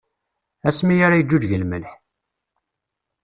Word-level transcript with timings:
Asmi 0.67 0.95
ara 1.05 1.19
yeǧǧuǧǧeg 1.19 1.53
lmelḥ! 1.61 1.91